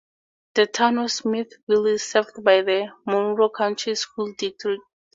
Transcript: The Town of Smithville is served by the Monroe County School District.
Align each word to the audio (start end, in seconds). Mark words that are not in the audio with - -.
The 0.55 0.65
Town 0.65 0.97
of 0.97 1.11
Smithville 1.11 1.85
is 1.85 2.01
served 2.01 2.43
by 2.43 2.63
the 2.63 2.87
Monroe 3.05 3.51
County 3.55 3.93
School 3.93 4.33
District. 4.35 4.81